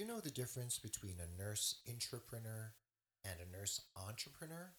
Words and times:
you 0.00 0.06
know 0.06 0.18
the 0.18 0.30
difference 0.30 0.78
between 0.78 1.16
a 1.20 1.42
nurse 1.42 1.74
intrapreneur 1.86 2.70
and 3.22 3.34
a 3.38 3.54
nurse 3.54 3.82
entrepreneur? 3.94 4.72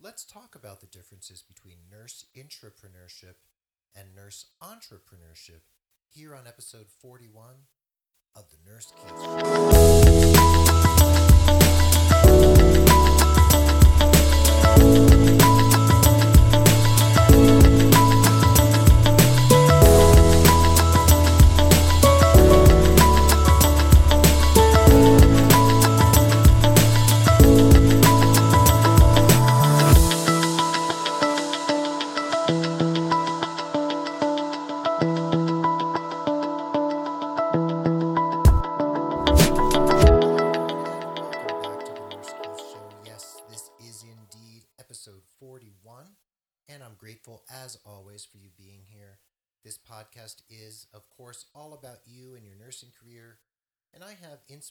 Let's 0.00 0.24
talk 0.24 0.54
about 0.54 0.80
the 0.80 0.86
differences 0.86 1.42
between 1.42 1.90
nurse 1.90 2.24
intrapreneurship 2.36 3.34
and 3.96 4.14
nurse 4.14 4.46
entrepreneurship 4.62 5.62
here 6.08 6.36
on 6.36 6.46
episode 6.46 6.86
41 7.00 7.54
of 8.36 8.44
the 8.50 8.58
Nurse 8.70 8.92
Keith 8.92 10.87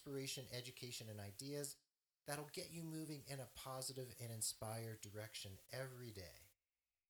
inspiration, 0.08 0.44
education, 0.58 1.08
and 1.10 1.20
ideas 1.20 1.76
that'll 2.28 2.50
get 2.54 2.70
you 2.72 2.82
moving 2.84 3.22
in 3.28 3.40
a 3.40 3.60
positive 3.60 4.08
and 4.22 4.32
inspired 4.32 5.02
direction 5.02 5.52
every 5.74 6.12
day. 6.12 6.48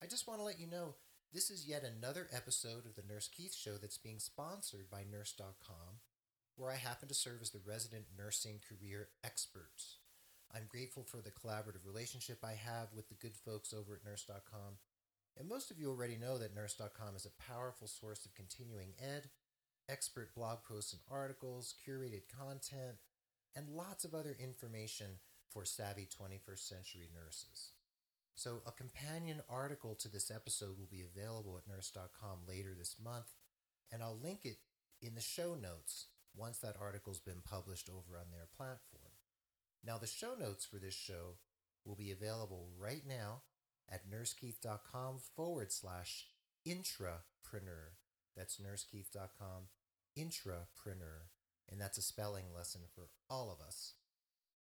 I 0.02 0.08
just 0.08 0.28
want 0.28 0.39
to 0.39 0.45
let 0.45 0.59
you 0.59 0.67
know 0.67 0.95
this 1.34 1.50
is 1.52 1.67
yet 1.67 1.84
another 1.84 2.28
episode 2.34 2.86
of 2.86 2.95
the 2.95 3.14
Nurse 3.14 3.28
Keith 3.28 3.54
Show 3.54 3.73
that's 3.80 3.98
being 3.98 4.20
sponsored 4.20 4.89
by 4.89 5.04
Nurse.com 5.09 6.02
where 6.56 6.72
I 6.72 6.76
happen 6.76 7.08
to 7.08 7.14
serve 7.14 7.42
as 7.42 7.52
the 7.52 7.62
resident 7.67 8.06
nursing 8.17 8.59
career 8.67 9.09
expert. 9.23 9.78
I'm 10.56 10.66
grateful 10.67 11.04
for 11.04 11.17
the 11.17 11.30
collaborative 11.30 11.86
relationship 11.86 12.39
I 12.44 12.54
have 12.54 12.88
with 12.95 13.09
the 13.09 13.16
good 13.16 13.36
folks 13.36 13.73
over 13.73 13.94
at 13.94 14.04
nurse.com. 14.09 14.82
And 15.38 15.48
most 15.48 15.70
of 15.70 15.80
you 15.80 15.89
already 15.89 16.17
know 16.17 16.39
that 16.39 16.56
nurse.com 16.56 17.16
is 17.16 17.28
a 17.28 17.52
powerful 17.52 17.88
source 17.88 18.26
of 18.26 18.34
continuing 18.34 18.94
ed, 19.00 19.30
expert 19.89 20.35
blog 20.35 20.59
posts 20.67 20.93
and 20.93 21.02
articles, 21.09 21.75
curated 21.88 22.23
content, 22.38 22.97
and 23.55 23.69
lots 23.69 24.03
of 24.03 24.13
other 24.13 24.35
information 24.39 25.07
for 25.49 25.66
savvy 25.66 26.07
21st 26.07 26.67
century 26.67 27.09
nurses. 27.13 27.71
So, 28.35 28.61
a 28.67 28.71
companion 28.71 29.41
article 29.49 29.95
to 29.95 30.09
this 30.09 30.30
episode 30.30 30.77
will 30.77 30.89
be 30.91 31.02
available 31.03 31.58
at 31.58 31.67
nurse.com 31.67 32.39
later 32.47 32.75
this 32.77 32.95
month, 33.03 33.31
and 33.91 34.03
I'll 34.03 34.19
link 34.21 34.41
it 34.43 34.58
in 35.02 35.15
the 35.15 35.21
show 35.21 35.55
notes 35.55 36.08
once 36.35 36.59
that 36.59 36.75
article's 36.80 37.19
been 37.19 37.41
published 37.43 37.89
over 37.89 38.17
on 38.17 38.27
their 38.31 38.47
platform. 38.55 39.11
Now, 39.83 39.97
the 39.97 40.05
show 40.05 40.35
notes 40.39 40.65
for 40.65 40.77
this 40.77 40.93
show 40.93 41.38
will 41.83 41.95
be 41.95 42.11
available 42.11 42.67
right 42.77 43.03
now 43.08 43.41
at 43.89 44.09
nursekeith.com 44.09 45.19
forward 45.35 45.71
slash 45.71 46.27
intrapreneur. 46.67 47.95
That's 48.35 48.58
nursekeith.com 48.58 49.69
intrapreneur. 50.18 51.28
And 51.70 51.82
that's 51.82 51.98
a 51.98 52.02
spelling 52.02 52.46
lesson 52.56 52.82
for 52.96 53.10
all 53.30 53.52
of 53.52 53.66
us. 53.66 53.94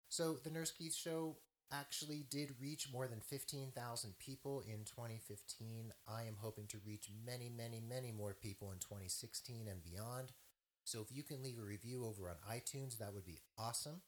So, 0.09 0.37
the 0.43 0.49
Nurse 0.49 0.71
Keith 0.71 0.95
Show 0.95 1.37
actually 1.71 2.25
did 2.29 2.55
reach 2.61 2.89
more 2.91 3.07
than 3.07 3.19
15,000 3.19 4.17
people 4.19 4.61
in 4.61 4.85
2015. 4.85 5.91
I 6.07 6.23
am 6.23 6.35
hoping 6.39 6.67
to 6.67 6.77
reach 6.85 7.09
many, 7.25 7.49
many, 7.49 7.81
many 7.81 8.11
more 8.11 8.33
people 8.33 8.71
in 8.71 8.79
2016 8.79 9.67
and 9.67 9.83
beyond. 9.83 10.31
So 10.83 11.01
if 11.01 11.15
you 11.15 11.23
can 11.23 11.43
leave 11.43 11.59
a 11.59 11.65
review 11.65 12.05
over 12.05 12.29
on 12.29 12.35
iTunes, 12.49 12.97
that 12.97 13.13
would 13.13 13.25
be 13.25 13.39
awesome. 13.57 14.01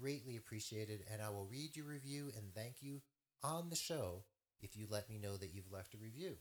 Greatly 0.00 0.36
appreciated. 0.36 1.00
And 1.12 1.20
I 1.20 1.30
will 1.30 1.48
read 1.50 1.76
your 1.76 1.86
review 1.86 2.30
and 2.36 2.54
thank 2.54 2.76
you 2.80 3.00
on 3.42 3.68
the 3.68 3.76
show 3.76 4.24
if 4.62 4.76
you 4.76 4.86
let 4.88 5.08
me 5.10 5.18
know 5.18 5.36
that 5.36 5.52
you've 5.52 5.72
left 5.72 5.94
a 5.94 5.98
review. 5.98 6.36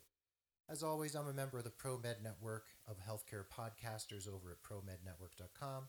As 0.71 0.83
always, 0.83 1.15
I'm 1.15 1.27
a 1.27 1.33
member 1.33 1.57
of 1.57 1.63
the 1.63 1.71
ProMed 1.71 2.21
Network 2.23 2.65
of 2.87 2.97
healthcare 2.97 3.43
podcasters 3.43 4.27
over 4.27 4.51
at 4.51 4.61
promednetwork.com. 4.61 5.85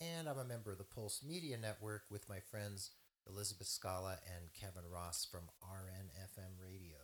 And 0.00 0.28
I'm 0.28 0.38
a 0.38 0.44
member 0.44 0.72
of 0.72 0.78
the 0.78 0.84
Pulse 0.84 1.22
Media 1.24 1.56
Network 1.56 2.02
with 2.10 2.28
my 2.28 2.40
friends 2.40 2.90
Elizabeth 3.28 3.68
Scala 3.68 4.16
and 4.26 4.52
Kevin 4.52 4.90
Ross 4.92 5.24
from 5.24 5.42
RNFM 5.62 6.60
Radio. 6.60 6.98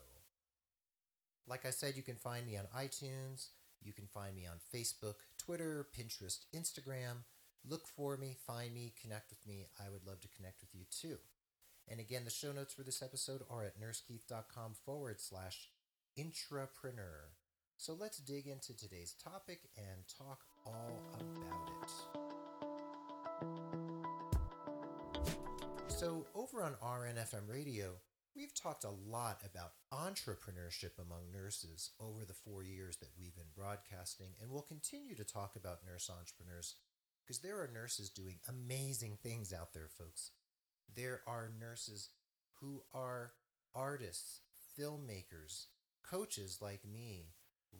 Like 1.47 1.65
I 1.65 1.71
said, 1.71 1.97
you 1.97 2.03
can 2.03 2.17
find 2.17 2.45
me 2.45 2.57
on 2.57 2.65
iTunes. 2.77 3.51
You 3.81 3.93
can 3.93 4.09
find 4.13 4.35
me 4.35 4.45
on 4.45 4.57
Facebook, 4.75 5.15
Twitter, 5.39 5.87
Pinterest, 5.97 6.41
Instagram. 6.53 7.23
Look 7.65 7.87
for 7.87 8.17
me, 8.17 8.35
find 8.49 8.75
me, 8.75 8.93
connect 9.01 9.31
with 9.31 9.47
me. 9.47 9.67
I 9.79 9.91
would 9.91 10.05
love 10.05 10.21
to 10.23 10.29
connect 10.37 10.61
with 10.61 10.75
you 10.75 10.87
too. 10.91 11.19
And 11.87 12.01
again, 12.01 12.25
the 12.25 12.33
show 12.33 12.51
notes 12.51 12.75
for 12.75 12.83
this 12.83 13.01
episode 13.01 13.43
are 13.49 13.63
at 13.63 13.81
nursekeith.com 13.81 14.75
forward 14.85 15.21
slash 15.21 15.69
intrapreneur. 16.19 17.31
So 17.77 17.95
let's 17.99 18.19
dig 18.19 18.47
into 18.47 18.75
today's 18.77 19.15
topic 19.23 19.61
and 19.77 20.05
talk 20.19 20.41
all 20.65 21.03
about 21.15 21.71
it. 21.83 21.91
So, 25.89 26.27
over 26.35 26.63
on 26.63 26.75
RNFM 26.83 27.49
radio, 27.49 27.93
we've 28.35 28.55
talked 28.55 28.85
a 28.85 28.91
lot 28.91 29.41
about 29.45 29.73
entrepreneurship 29.93 30.99
among 30.99 31.33
nurses 31.33 31.91
over 32.01 32.25
the 32.27 32.35
four 32.35 32.63
years 32.63 32.99
that 32.99 33.13
we've 33.19 33.35
been 33.35 33.45
broadcasting, 33.55 34.29
and 34.41 34.51
we'll 34.51 34.63
continue 34.63 35.15
to 35.15 35.25
talk 35.25 35.57
about 35.57 35.87
nurse 35.87 36.11
entrepreneurs 36.11 36.75
because 37.23 37.41
there 37.41 37.61
are 37.61 37.71
nurses 37.73 38.11
doing 38.11 38.39
amazing 38.49 39.17
things 39.23 39.53
out 39.53 39.73
there, 39.73 39.89
folks. 39.89 40.33
There 40.95 41.23
are 41.27 41.51
nurses 41.59 42.11
who 42.61 42.83
are 42.95 43.33
artists, 43.75 44.41
filmmakers, 44.79 45.67
coaches 46.11 46.59
like 46.61 46.81
me, 46.85 47.27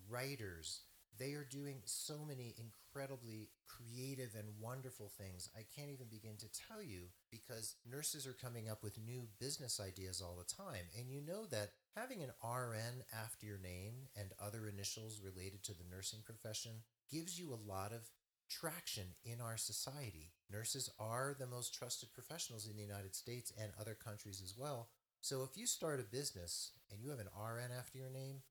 writers. 0.09 0.81
They 1.19 1.33
are 1.33 1.47
doing 1.51 1.81
so 1.87 2.19
many 2.29 2.55
incredibly 2.59 3.49
creative 3.67 4.35
and 4.39 4.49
wonderful 4.61 5.11
things. 5.17 5.49
I 5.57 5.65
can't 5.75 5.91
even 5.91 6.09
begin 6.11 6.37
to 6.39 6.67
tell 6.69 6.83
you 6.83 7.09
because 7.31 7.77
nurses 7.91 8.27
are 8.27 8.35
coming 8.35 8.69
up 8.69 8.83
with 8.83 8.99
new 8.99 9.29
business 9.41 9.81
ideas 9.81 10.21
all 10.21 10.37
the 10.37 10.55
time. 10.63 10.85
And 10.99 11.11
you 11.11 11.23
know 11.23 11.47
that 11.47 11.71
having 11.97 12.23
an 12.23 12.33
RN 12.45 13.03
after 13.15 13.47
your 13.47 13.59
name 13.59 14.09
and 14.15 14.33
other 14.45 14.69
initials 14.69 15.21
related 15.25 15.63
to 15.65 15.73
the 15.73 15.89
nursing 15.91 16.21
profession 16.23 16.83
gives 17.11 17.39
you 17.39 17.53
a 17.53 17.71
lot 17.73 17.93
of 17.93 18.11
traction 18.51 19.05
in 19.25 19.41
our 19.41 19.57
society. 19.57 20.33
Nurses 20.53 20.91
are 20.99 21.35
the 21.39 21.47
most 21.47 21.75
trusted 21.75 22.13
professionals 22.13 22.69
in 22.69 22.77
the 22.77 22.83
United 22.83 23.15
States 23.15 23.53
and 23.61 23.73
other 23.81 23.95
countries 23.95 24.41
as 24.45 24.55
well. 24.57 24.89
So 25.27 25.43
if 25.43 25.59
you 25.59 25.67
start 25.67 25.99
a 25.99 26.05
business 26.05 26.71
and 26.89 27.03
you 27.03 27.11
have 27.11 27.19
an 27.19 27.27
RN 27.37 27.77
after 27.77 27.99
your 27.99 28.11
name, 28.11 28.43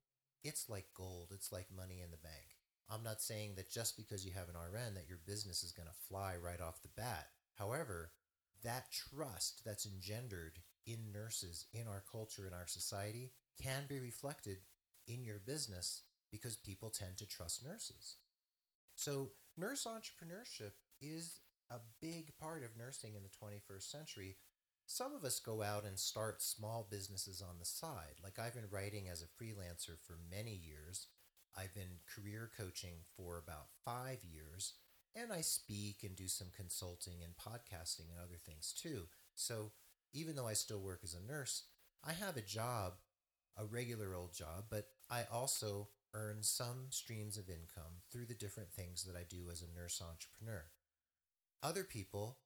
it's 0.44 0.68
like 0.68 0.84
gold. 0.94 1.28
It's 1.32 1.50
like 1.50 1.68
money 1.74 2.02
in 2.04 2.10
the 2.10 2.18
bank. 2.18 2.52
I'm 2.90 3.02
not 3.02 3.22
saying 3.22 3.54
that 3.56 3.70
just 3.70 3.96
because 3.96 4.26
you 4.26 4.32
have 4.32 4.50
an 4.50 4.60
RN 4.60 4.92
that 4.92 5.08
your 5.08 5.16
business 5.26 5.62
is 5.62 5.72
going 5.72 5.88
to 5.88 6.06
fly 6.06 6.34
right 6.36 6.60
off 6.60 6.82
the 6.82 6.90
bat. 6.94 7.28
However, 7.54 8.12
that 8.62 8.92
trust 8.92 9.62
that's 9.64 9.86
engendered 9.86 10.58
in 10.86 11.12
nurses, 11.14 11.64
in 11.72 11.88
our 11.88 12.04
culture, 12.12 12.46
in 12.46 12.52
our 12.52 12.66
society, 12.66 13.32
can 13.62 13.84
be 13.88 13.98
reflected 13.98 14.58
in 15.08 15.24
your 15.24 15.40
business 15.46 16.02
because 16.30 16.58
people 16.58 16.90
tend 16.90 17.16
to 17.16 17.26
trust 17.26 17.64
nurses. 17.64 18.16
So, 18.96 19.30
nurse 19.56 19.86
entrepreneurship 19.86 20.72
is 21.00 21.40
a 21.70 21.78
big 22.02 22.36
part 22.38 22.62
of 22.64 22.76
nursing 22.76 23.14
in 23.14 23.22
the 23.22 23.30
21st 23.30 23.90
century. 23.90 24.36
Some 24.86 25.14
of 25.14 25.24
us 25.24 25.40
go 25.40 25.62
out 25.62 25.84
and 25.84 25.98
start 25.98 26.40
small 26.40 26.86
businesses 26.88 27.42
on 27.42 27.58
the 27.58 27.64
side. 27.64 28.20
Like 28.22 28.38
I've 28.38 28.54
been 28.54 28.70
writing 28.70 29.08
as 29.08 29.20
a 29.20 29.44
freelancer 29.44 29.98
for 30.06 30.18
many 30.30 30.52
years. 30.54 31.08
I've 31.56 31.74
been 31.74 32.00
career 32.14 32.50
coaching 32.56 32.94
for 33.16 33.38
about 33.38 33.66
five 33.84 34.18
years, 34.22 34.74
and 35.14 35.32
I 35.32 35.40
speak 35.40 36.04
and 36.04 36.14
do 36.14 36.28
some 36.28 36.48
consulting 36.54 37.14
and 37.24 37.34
podcasting 37.36 38.10
and 38.10 38.18
other 38.22 38.38
things 38.44 38.72
too. 38.72 39.08
So 39.34 39.72
even 40.12 40.36
though 40.36 40.46
I 40.46 40.52
still 40.52 40.80
work 40.80 41.00
as 41.02 41.14
a 41.14 41.32
nurse, 41.32 41.64
I 42.04 42.12
have 42.12 42.36
a 42.36 42.42
job, 42.42 42.94
a 43.56 43.64
regular 43.64 44.14
old 44.14 44.34
job, 44.34 44.66
but 44.70 44.88
I 45.10 45.24
also 45.32 45.88
earn 46.14 46.42
some 46.42 46.86
streams 46.90 47.36
of 47.36 47.48
income 47.48 48.02
through 48.12 48.26
the 48.26 48.34
different 48.34 48.70
things 48.70 49.02
that 49.04 49.16
I 49.16 49.24
do 49.28 49.50
as 49.50 49.62
a 49.62 49.78
nurse 49.78 50.00
entrepreneur. 50.00 50.66
Other 51.62 51.84
people, 51.84 52.38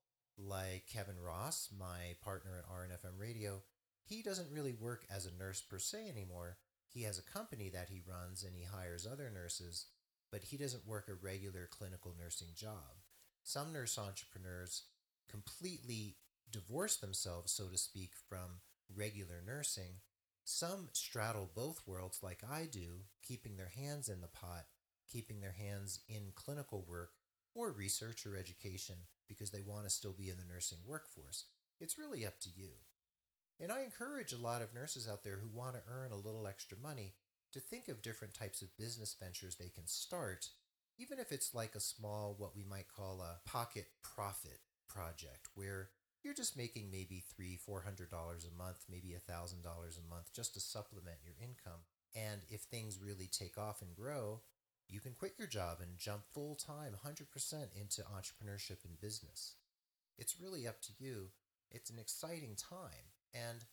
like 0.46 0.86
Kevin 0.86 1.20
Ross, 1.20 1.68
my 1.78 2.14
partner 2.22 2.52
at 2.58 2.68
RNFM 2.68 3.18
Radio, 3.18 3.62
he 4.02 4.22
doesn't 4.22 4.50
really 4.50 4.72
work 4.72 5.04
as 5.14 5.26
a 5.26 5.38
nurse 5.42 5.60
per 5.60 5.78
se 5.78 6.08
anymore. 6.08 6.56
He 6.88 7.02
has 7.02 7.18
a 7.18 7.22
company 7.22 7.68
that 7.70 7.88
he 7.88 8.02
runs 8.06 8.42
and 8.42 8.54
he 8.54 8.64
hires 8.64 9.06
other 9.06 9.30
nurses, 9.32 9.86
but 10.32 10.44
he 10.44 10.56
doesn't 10.56 10.86
work 10.86 11.08
a 11.08 11.14
regular 11.14 11.68
clinical 11.70 12.14
nursing 12.18 12.48
job. 12.54 13.02
some 13.42 13.72
nurse 13.72 13.98
entrepreneurs 13.98 14.82
completely 15.28 16.16
divorce 16.50 16.96
themselves, 16.96 17.52
so 17.52 17.68
to 17.68 17.78
speak, 17.78 18.12
from 18.28 18.60
regular 18.94 19.42
nursing. 19.46 20.00
Some 20.44 20.88
straddle 20.92 21.48
both 21.54 21.82
worlds, 21.86 22.20
like 22.22 22.42
I 22.48 22.66
do, 22.70 23.04
keeping 23.22 23.56
their 23.56 23.68
hands 23.74 24.08
in 24.08 24.20
the 24.20 24.28
pot, 24.28 24.66
keeping 25.10 25.40
their 25.40 25.52
hands 25.52 26.00
in 26.08 26.32
clinical 26.34 26.84
work 26.88 27.12
or 27.54 27.72
research 27.72 28.26
or 28.26 28.36
education 28.36 28.96
because 29.30 29.50
they 29.50 29.62
want 29.64 29.84
to 29.84 29.90
still 29.90 30.12
be 30.12 30.28
in 30.28 30.36
the 30.36 30.52
nursing 30.52 30.80
workforce. 30.84 31.44
It's 31.80 31.98
really 31.98 32.26
up 32.26 32.38
to 32.40 32.50
you. 32.54 32.70
And 33.62 33.70
I 33.70 33.82
encourage 33.82 34.32
a 34.32 34.38
lot 34.38 34.60
of 34.60 34.74
nurses 34.74 35.08
out 35.08 35.22
there 35.22 35.38
who 35.40 35.48
want 35.56 35.76
to 35.76 35.82
earn 35.88 36.10
a 36.12 36.16
little 36.16 36.46
extra 36.46 36.76
money 36.82 37.14
to 37.52 37.60
think 37.60 37.88
of 37.88 38.02
different 38.02 38.34
types 38.34 38.60
of 38.62 38.76
business 38.76 39.16
ventures 39.18 39.56
they 39.56 39.68
can 39.68 39.86
start, 39.86 40.48
even 40.98 41.18
if 41.18 41.30
it's 41.30 41.54
like 41.54 41.74
a 41.74 41.80
small, 41.80 42.34
what 42.36 42.56
we 42.56 42.64
might 42.64 42.88
call 42.88 43.22
a 43.22 43.48
pocket 43.48 43.86
profit 44.02 44.60
project, 44.88 45.48
where 45.54 45.90
you're 46.24 46.34
just 46.34 46.56
making 46.56 46.90
maybe 46.90 47.22
three, 47.34 47.56
four 47.56 47.82
hundred 47.82 48.10
dollars 48.10 48.44
a 48.44 48.56
month, 48.62 48.84
maybe 48.90 49.14
a 49.14 49.32
thousand 49.32 49.62
dollars 49.62 49.98
a 49.98 50.08
month 50.14 50.32
just 50.34 50.54
to 50.54 50.60
supplement 50.60 51.18
your 51.24 51.34
income. 51.40 51.80
And 52.14 52.42
if 52.48 52.62
things 52.62 52.98
really 53.02 53.28
take 53.30 53.56
off 53.56 53.82
and 53.82 53.94
grow, 53.94 54.40
you 54.90 55.00
can 55.00 55.12
quit 55.12 55.34
your 55.38 55.48
job 55.48 55.78
and 55.80 55.96
jump 55.96 56.22
full 56.32 56.56
time, 56.56 56.94
100% 57.06 57.20
into 57.80 58.02
entrepreneurship 58.02 58.84
and 58.84 59.00
business. 59.00 59.54
It's 60.18 60.40
really 60.40 60.66
up 60.66 60.80
to 60.82 60.92
you. 60.98 61.28
It's 61.70 61.90
an 61.90 61.98
exciting 61.98 62.56
time. 62.56 63.14
And 63.32 63.64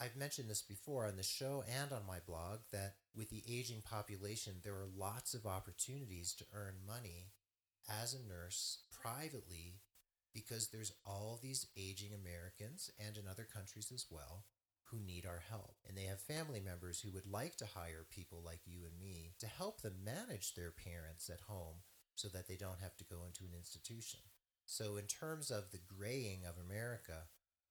I've 0.00 0.16
mentioned 0.16 0.48
this 0.48 0.62
before 0.62 1.06
on 1.06 1.16
the 1.16 1.22
show 1.22 1.64
and 1.68 1.92
on 1.92 2.06
my 2.06 2.18
blog 2.26 2.60
that 2.72 2.94
with 3.14 3.30
the 3.30 3.42
aging 3.48 3.82
population, 3.82 4.54
there 4.62 4.74
are 4.74 4.88
lots 4.96 5.34
of 5.34 5.44
opportunities 5.44 6.32
to 6.34 6.46
earn 6.54 6.74
money 6.86 7.32
as 8.02 8.14
a 8.14 8.28
nurse 8.28 8.78
privately 9.02 9.74
because 10.32 10.68
there's 10.68 10.92
all 11.04 11.38
these 11.42 11.66
aging 11.76 12.12
Americans 12.14 12.90
and 13.04 13.16
in 13.16 13.24
other 13.28 13.46
countries 13.52 13.90
as 13.92 14.06
well 14.10 14.44
who 14.90 14.98
need 14.98 15.26
our 15.26 15.42
help. 15.50 15.76
And 15.86 15.96
they 15.96 16.04
have 16.04 16.20
family 16.20 16.60
members 16.60 17.00
who 17.00 17.10
would 17.12 17.26
like 17.26 17.56
to 17.56 17.66
hire 17.66 18.06
people 18.10 18.40
like 18.44 18.60
you 18.64 18.86
to 19.38 19.46
help 19.46 19.82
them 19.82 20.04
manage 20.04 20.54
their 20.54 20.70
parents 20.70 21.30
at 21.30 21.42
home 21.42 21.82
so 22.14 22.28
that 22.28 22.48
they 22.48 22.56
don't 22.56 22.80
have 22.82 22.96
to 22.96 23.04
go 23.04 23.24
into 23.26 23.44
an 23.44 23.56
institution. 23.56 24.20
So, 24.66 24.96
in 24.96 25.06
terms 25.06 25.50
of 25.50 25.70
the 25.70 25.78
graying 25.78 26.40
of 26.44 26.56
America, 26.62 27.28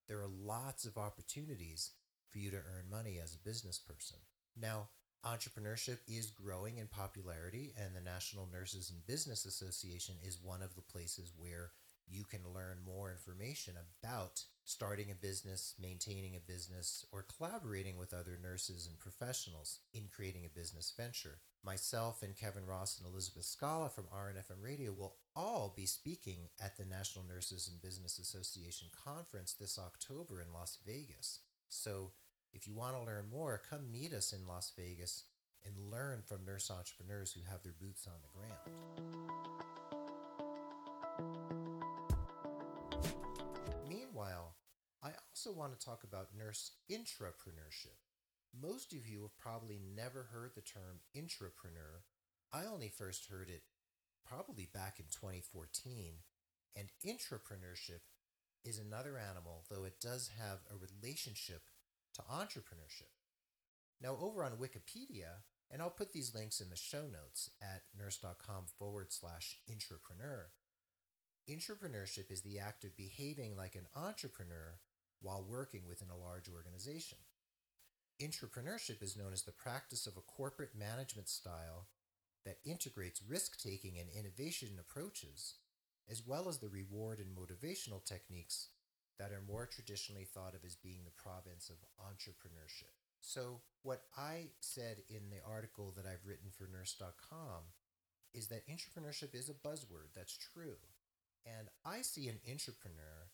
there 0.08 0.19
are 0.19 0.28
lots 0.28 0.86
of 0.86 0.98
opportunities 0.98 1.92
for 2.30 2.40
you 2.40 2.50
to 2.52 2.58
earn 2.58 2.90
money 2.90 3.19
as 3.22 3.36
a 3.36 3.48
business 3.48 3.78
person. 3.78 4.18
Now, 4.60 4.90
entrepreneurship 5.25 6.00
is 6.08 6.31
growing 6.31 6.78
in 6.78 6.88
popularity, 6.88 7.74
and 7.78 7.96
the 7.96 8.02
National 8.02 8.48
Nurses 8.52 8.90
in 8.90 8.98
Business 9.06 9.46
Association 9.46 10.16
is 10.24 10.40
one 10.42 10.62
of 10.62 10.75
the 10.75 10.81
places 10.81 11.34
where 11.38 11.72
you 12.10 12.24
can 12.24 12.42
learn 12.54 12.78
more 12.86 13.12
information 13.12 13.74
about 14.02 14.44
starting 14.64 15.12
a 15.12 15.16
business, 15.16 15.75
maintaining 15.80 16.36
a 16.36 16.52
business, 16.52 17.06
or 17.12 17.25
collaborating 17.38 17.98
with 17.98 18.14
other 18.14 18.40
nurses 18.42 18.88
and 18.88 18.98
professionals 18.98 19.80
in 19.94 20.08
creating 20.14 20.46
a 20.46 20.58
business 20.58 20.94
venture. 20.96 21.40
Myself 21.68 22.24
and 22.24 22.34
Kevin 22.34 22.66
Ross 22.66 22.98
and 22.98 23.12
Elizabeth 23.12 23.44
Scala 23.44 23.90
from 23.90 24.06
RNFM 24.06 24.64
Radio 24.64 24.94
will 24.94 25.18
all 25.36 25.74
be 25.75 25.86
speaking 25.86 26.48
at 26.64 26.78
the 26.78 26.86
National 26.86 27.25
Nurses 27.28 27.69
in 27.69 27.86
Business 27.86 28.19
Association 28.19 28.88
conference 29.04 29.52
this 29.52 29.78
October 29.78 30.42
in 30.42 30.54
Las 30.54 30.78
Vegas. 30.88 31.40
So 31.68 32.12
if 32.54 32.68
you 32.68 32.74
want 32.74 32.96
to 32.96 33.04
learn 33.04 33.25
more, 33.30 33.62
come 33.69 33.92
meet 33.92 34.14
us 34.14 34.31
in 34.31 34.48
Las 34.48 34.72
Vegas 34.80 35.25
and 35.66 35.92
learn 35.92 36.22
from 36.25 36.46
nurse 36.46 36.72
entrepreneurs 36.72 37.34
who 37.34 37.42
have 37.52 37.62
their 37.64 37.75
boots 37.81 38.08
on 38.08 38.14
the 38.24 38.30
ground. 38.31 38.56
Meanwhile, 43.90 44.56
I 45.04 45.10
also 45.10 45.52
want 45.52 45.78
to 45.78 45.86
talk 45.86 46.06
about 46.06 46.30
nurse 46.34 46.72
intrapreneurship. 46.90 48.06
Most 48.54 48.94
of 48.94 49.08
you 49.08 49.22
have 49.22 49.38
probably 49.38 49.80
never 49.96 50.30
heard 50.32 50.52
the 50.56 50.62
term 50.62 51.02
intrapreneur. 51.16 52.04
I 52.52 52.66
only 52.66 52.90
first 52.90 53.28
heard 53.28 53.50
it 53.50 53.64
probably 54.26 54.68
back 54.74 55.00
in 55.00 55.06
2014. 55.06 56.14
And 56.76 56.90
intrapreneurship 57.06 58.02
is 58.64 58.80
another 58.80 59.18
animal, 59.18 59.64
though 59.70 59.86
it 59.86 60.00
does 60.00 60.30
have 60.40 60.60
a 60.70 60.76
relationship 60.76 61.64
to 62.16 62.22
entrepreneurship. 62.22 63.14
Now, 64.02 64.18
over 64.22 64.44
on 64.44 64.54
Wikipedia, 64.54 65.44
and 65.72 65.82
I'll 65.82 65.90
put 65.90 66.14
these 66.14 66.36
links 66.36 66.62
in 66.62 66.70
the 66.70 66.76
show 66.76 67.04
notes 67.04 67.50
at 67.62 67.84
nurse.com 67.98 68.66
forward 68.78 69.12
slash 69.12 69.58
intrapreneur. 69.70 70.46
Intrapreneurship 71.50 72.32
is 72.32 72.42
the 72.42 72.60
act 72.60 72.84
of 72.84 72.96
behaving 72.96 73.56
like 73.56 73.76
an 73.76 73.88
entrepreneur 73.96 74.80
while 75.22 75.46
working 75.48 75.82
within 75.88 76.10
a 76.10 76.18
large 76.18 76.48
organization. 76.50 77.18
Intrapreneurship 78.22 79.04
is 79.04 79.16
known 79.16 79.31
as 79.31 79.44
the 79.44 79.52
practice 79.52 80.08
of 80.08 80.18
a 80.18 80.22
corporate 80.22 80.75
management 80.78 81.30
style 81.30 81.88
that 82.46 82.58
integrates 82.66 83.22
risk 83.22 83.62
taking 83.62 83.98
and 84.00 84.10
innovation 84.10 84.69
approaches, 84.80 85.56
as 86.10 86.25
well 86.25 86.50
as 86.50 86.58
the 86.58 86.69
reward 86.69 87.19
and 87.19 87.36
motivational 87.36 88.04
techniques 88.04 88.69
that 89.19 89.31
are 89.31 89.44
more 89.48 89.68
traditionally 89.68 90.24
thought 90.25 90.56
of 90.56 90.64
as 90.66 90.75
being 90.75 91.02
the 91.06 91.22
province 91.22 91.69
of 91.69 91.75
entrepreneurship. 92.04 92.94
So, 93.22 93.62
what 93.84 94.04
I 94.18 94.48
said 94.62 94.98
in 95.10 95.30
the 95.30 95.42
article 95.48 95.94
that 95.96 96.06
I've 96.06 96.25
written 96.25 96.50
for 96.50 96.68
nurse.com 96.72 97.64
is 98.34 98.48
that 98.48 98.68
intrapreneurship 98.68 99.36
is 99.36 99.50
a 99.50 99.68
buzzword. 99.68 100.14
That's 100.16 100.38
true. 100.38 100.78
And 101.46 101.68
I 101.86 102.02
see 102.02 102.28
an 102.28 102.40
intrapreneur 102.48 103.30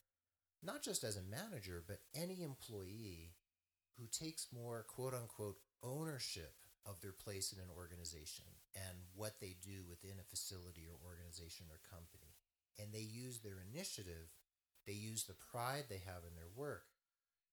not 0.63 0.81
just 0.81 1.03
as 1.03 1.17
a 1.17 1.21
manager, 1.21 1.83
but 1.85 1.99
any 2.15 2.41
employee 2.41 3.33
who 3.97 4.07
takes 4.07 4.47
more 4.53 4.85
quote 4.87 5.13
unquote 5.13 5.57
ownership 5.83 6.55
of 6.85 6.99
their 7.01 7.13
place 7.13 7.53
in 7.53 7.59
an 7.59 7.71
organization 7.77 8.45
and 8.75 8.97
what 9.15 9.39
they 9.39 9.55
do 9.61 9.83
within 9.87 10.19
a 10.19 10.29
facility 10.29 10.83
or 10.87 10.99
organization 11.07 11.67
or 11.71 11.79
company. 11.87 12.35
And 12.79 12.91
they 12.91 13.05
use 13.05 13.39
their 13.39 13.63
initiative, 13.71 14.33
they 14.85 14.93
use 14.93 15.23
the 15.23 15.37
pride 15.51 15.85
they 15.87 16.01
have 16.05 16.27
in 16.27 16.35
their 16.35 16.51
work 16.55 16.85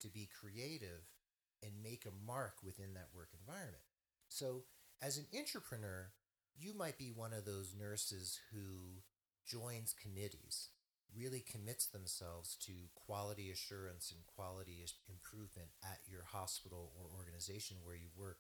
to 0.01 0.09
be 0.09 0.29
creative 0.29 1.07
and 1.63 1.83
make 1.83 2.07
a 2.07 2.27
mark 2.27 2.55
within 2.65 2.95
that 2.95 3.13
work 3.15 3.29
environment. 3.39 3.85
So, 4.29 4.65
as 5.03 5.19
an 5.19 5.27
intrapreneur, 5.33 6.13
you 6.59 6.75
might 6.75 6.99
be 6.99 7.13
one 7.15 7.33
of 7.33 7.45
those 7.45 7.75
nurses 7.79 8.39
who 8.53 9.03
joins 9.47 9.95
committees, 9.95 10.69
really 11.17 11.41
commits 11.41 11.87
themselves 11.87 12.57
to 12.67 12.73
quality 12.95 13.51
assurance 13.51 14.13
and 14.15 14.27
quality 14.27 14.85
improvement 15.09 15.69
at 15.83 15.99
your 16.07 16.25
hospital 16.25 16.93
or 16.97 17.19
organization 17.19 17.79
where 17.83 17.97
you 17.97 18.09
work. 18.17 18.39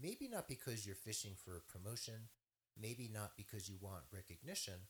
Maybe 0.00 0.28
not 0.28 0.48
because 0.48 0.86
you're 0.86 0.94
fishing 0.94 1.32
for 1.36 1.56
a 1.56 1.72
promotion, 1.72 2.28
maybe 2.80 3.10
not 3.12 3.36
because 3.36 3.68
you 3.68 3.76
want 3.80 4.04
recognition, 4.12 4.88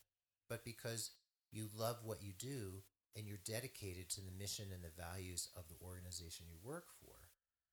but 0.48 0.64
because 0.64 1.10
you 1.52 1.68
love 1.76 1.96
what 2.04 2.22
you 2.22 2.32
do 2.38 2.82
and 3.16 3.26
you're 3.26 3.38
dedicated 3.44 4.08
to 4.10 4.20
the 4.20 4.38
mission 4.38 4.66
and 4.72 4.84
the 4.84 5.02
values 5.02 5.48
of 5.56 5.64
the 5.68 5.84
organization 5.84 6.46
you 6.48 6.56
work 6.62 6.86
for. 7.00 7.16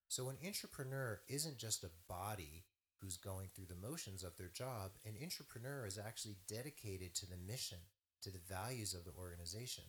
So, 0.07 0.29
an 0.29 0.37
intrapreneur 0.43 1.17
isn't 1.27 1.57
just 1.57 1.83
a 1.83 1.91
body 2.07 2.63
who's 3.01 3.17
going 3.17 3.49
through 3.53 3.67
the 3.67 3.87
motions 3.87 4.23
of 4.23 4.35
their 4.37 4.49
job, 4.49 4.91
an 5.05 5.13
intrapreneur 5.13 5.85
is 5.85 5.99
actually 5.99 6.37
dedicated 6.47 7.13
to 7.15 7.27
the 7.27 7.37
mission, 7.37 7.77
to 8.23 8.31
the 8.31 8.39
values 8.49 8.93
of 8.93 9.05
the 9.05 9.13
organization. 9.19 9.83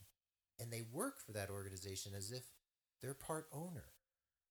And 0.61 0.73
they 0.73 0.83
work 0.93 1.21
for 1.25 1.33
that 1.33 1.51
organization 1.51 2.13
as 2.17 2.33
if 2.33 2.45
they're 3.01 3.15
part 3.15 3.47
owner. 3.53 3.93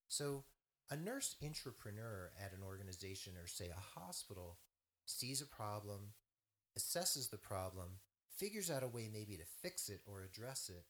So, 0.07 0.43
a 0.89 0.95
nurse 0.95 1.35
intrapreneur 1.43 2.29
at 2.41 2.53
an 2.53 2.63
organization 2.65 3.33
or, 3.41 3.45
say, 3.45 3.69
a 3.69 3.99
hospital 3.99 4.57
sees 5.05 5.41
a 5.41 5.45
problem, 5.45 6.13
assesses 6.79 7.29
the 7.29 7.37
problem, 7.37 7.99
figures 8.37 8.71
out 8.71 8.83
a 8.83 8.87
way 8.87 9.09
maybe 9.11 9.35
to 9.35 9.43
fix 9.61 9.89
it 9.89 9.99
or 10.05 10.21
address 10.21 10.69
it, 10.69 10.85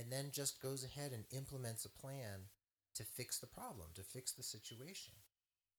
and 0.00 0.12
then 0.12 0.30
just 0.32 0.62
goes 0.62 0.84
ahead 0.84 1.12
and 1.12 1.24
implements 1.32 1.84
a 1.84 1.90
plan 1.90 2.46
to 2.94 3.04
fix 3.04 3.38
the 3.38 3.46
problem, 3.46 3.88
to 3.94 4.02
fix 4.02 4.32
the 4.32 4.42
situation. 4.42 5.14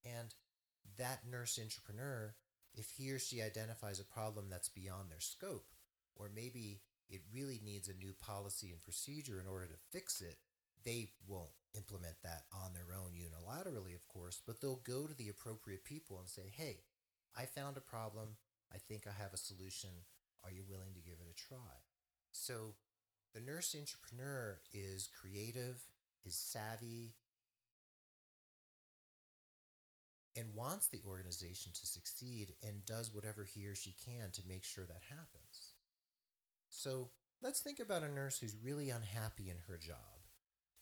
And 0.03 0.33
that 0.97 1.21
nurse 1.29 1.57
intrapreneur, 1.61 2.31
if 2.73 2.89
he 2.97 3.11
or 3.11 3.19
she 3.19 3.41
identifies 3.41 3.99
a 3.99 4.03
problem 4.03 4.47
that's 4.49 4.69
beyond 4.69 5.09
their 5.09 5.19
scope, 5.19 5.67
or 6.15 6.29
maybe 6.33 6.81
it 7.09 7.21
really 7.33 7.59
needs 7.63 7.87
a 7.87 7.93
new 7.93 8.13
policy 8.19 8.71
and 8.71 8.81
procedure 8.83 9.39
in 9.39 9.47
order 9.47 9.65
to 9.65 9.85
fix 9.91 10.21
it, 10.21 10.37
they 10.85 11.09
won't 11.27 11.51
implement 11.75 12.15
that 12.23 12.43
on 12.53 12.73
their 12.73 12.95
own 12.95 13.11
unilaterally, 13.11 13.95
of 13.95 14.07
course, 14.07 14.41
but 14.45 14.61
they'll 14.61 14.81
go 14.83 15.07
to 15.07 15.15
the 15.15 15.29
appropriate 15.29 15.83
people 15.83 16.19
and 16.19 16.27
say, 16.27 16.51
hey, 16.55 16.79
I 17.37 17.45
found 17.45 17.77
a 17.77 17.81
problem. 17.81 18.37
I 18.73 18.77
think 18.77 19.05
I 19.07 19.21
have 19.21 19.33
a 19.33 19.37
solution. 19.37 19.89
Are 20.43 20.51
you 20.51 20.63
willing 20.67 20.93
to 20.93 21.01
give 21.01 21.19
it 21.19 21.31
a 21.31 21.35
try? 21.35 21.81
So 22.31 22.75
the 23.33 23.39
nurse 23.39 23.75
intrapreneur 23.75 24.57
is 24.73 25.09
creative, 25.19 25.81
is 26.25 26.35
savvy, 26.35 27.15
and 30.35 30.55
wants 30.55 30.87
the 30.87 31.01
organization 31.07 31.71
to 31.73 31.87
succeed 31.87 32.53
and 32.67 32.85
does 32.85 33.13
whatever 33.13 33.43
he 33.43 33.67
or 33.67 33.75
she 33.75 33.95
can 34.03 34.31
to 34.31 34.41
make 34.47 34.63
sure 34.63 34.85
that 34.85 35.01
happens. 35.09 35.72
So 36.75 37.09
let's 37.39 37.59
think 37.59 37.79
about 37.79 38.01
a 38.01 38.11
nurse 38.11 38.39
who's 38.39 38.55
really 38.61 38.89
unhappy 38.89 39.51
in 39.51 39.57
her 39.67 39.77
job. 39.77 40.25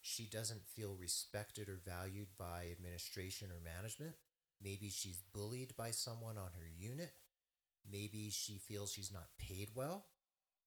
She 0.02 0.26
doesn't 0.26 0.66
feel 0.66 0.96
respected 0.96 1.68
or 1.68 1.82
valued 1.86 2.30
by 2.40 2.68
administration 2.72 3.50
or 3.52 3.60
management. 3.62 4.16
Maybe 4.64 4.90
she's 4.90 5.22
bullied 5.34 5.76
by 5.76 5.92
someone 5.92 6.38
on 6.38 6.52
her 6.58 6.70
unit. 6.80 7.12
Maybe 7.92 8.30
she 8.32 8.58
feels 8.58 8.94
she's 8.94 9.12
not 9.12 9.38
paid 9.38 9.72
well. 9.76 10.06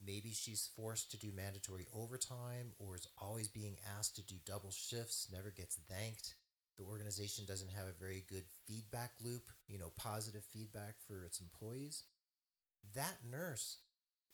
Maybe 0.05 0.33
she's 0.33 0.69
forced 0.77 1.11
to 1.13 1.19
do 1.19 1.33
mandatory 1.35 1.87
overtime 1.95 2.73
or 2.79 2.95
is 2.95 3.09
always 3.17 3.49
being 3.49 3.79
asked 3.99 4.17
to 4.17 4.27
do 4.27 4.35
double 4.45 4.73
shifts, 4.73 5.29
never 5.33 5.51
gets 5.51 5.77
thanked. 5.89 6.35
The 6.77 6.85
organization 6.85 7.47
doesn't 7.47 7.73
have 7.73 7.87
a 7.87 7.99
very 7.99 8.25
good 8.29 8.45
feedback 8.67 9.13
loop, 9.25 9.49
you 9.69 9.79
know, 9.79 9.91
positive 9.97 10.45
feedback 10.53 10.97
for 11.09 11.25
its 11.25 11.41
employees. 11.41 12.03
That 12.95 13.17
nurse 13.29 13.79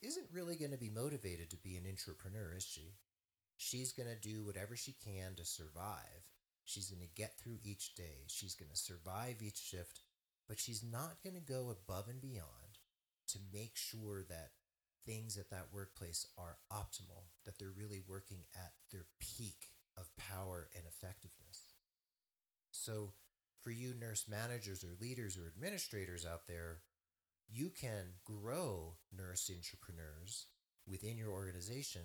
isn't 0.01 0.27
really 0.31 0.55
going 0.55 0.71
to 0.71 0.77
be 0.77 0.89
motivated 0.89 1.49
to 1.51 1.57
be 1.57 1.75
an 1.77 1.83
intrapreneur, 1.83 2.55
is 2.57 2.65
she? 2.65 2.95
She's 3.57 3.91
going 3.93 4.09
to 4.09 4.29
do 4.29 4.43
whatever 4.43 4.75
she 4.75 4.95
can 5.05 5.35
to 5.35 5.45
survive. 5.45 6.25
She's 6.65 6.89
going 6.89 7.07
to 7.07 7.21
get 7.21 7.37
through 7.37 7.59
each 7.63 7.93
day. 7.95 8.25
She's 8.27 8.55
going 8.55 8.71
to 8.71 8.77
survive 8.77 9.41
each 9.41 9.57
shift, 9.57 10.01
but 10.47 10.59
she's 10.59 10.83
not 10.83 11.21
going 11.23 11.35
to 11.35 11.41
go 11.53 11.69
above 11.69 12.07
and 12.07 12.21
beyond 12.21 12.79
to 13.29 13.39
make 13.53 13.75
sure 13.75 14.23
that 14.29 14.51
things 15.05 15.37
at 15.37 15.49
that 15.49 15.67
workplace 15.71 16.25
are 16.37 16.57
optimal, 16.71 17.25
that 17.45 17.57
they're 17.59 17.73
really 17.75 18.01
working 18.07 18.43
at 18.55 18.71
their 18.91 19.05
peak 19.19 19.67
of 19.97 20.15
power 20.17 20.69
and 20.75 20.85
effectiveness. 20.85 21.73
So, 22.71 23.13
for 23.61 23.71
you 23.71 23.93
nurse 23.93 24.25
managers 24.27 24.83
or 24.83 24.95
leaders 24.99 25.37
or 25.37 25.47
administrators 25.47 26.25
out 26.25 26.47
there, 26.47 26.79
you 27.51 27.69
can 27.69 28.13
grow 28.23 28.95
nurse 29.15 29.51
intrapreneurs 29.53 30.45
within 30.87 31.17
your 31.17 31.31
organization, 31.31 32.01